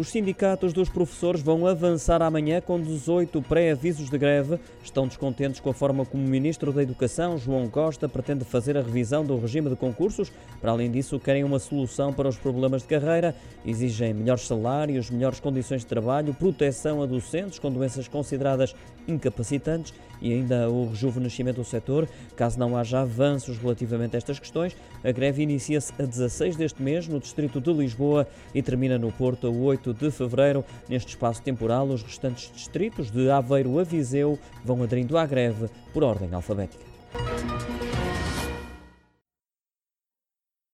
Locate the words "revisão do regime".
8.80-9.68